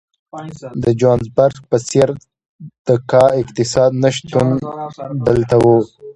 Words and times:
د 0.83 0.85
جوهانسبورګ 0.99 1.57
په 1.69 1.77
څېر 1.89 2.09
د 2.87 2.89
کا 3.11 3.23
اقتصاد 3.41 3.91
نه 4.03 4.09
شتون 4.15 4.47
دلته 5.27 5.55
وو. 5.63 5.77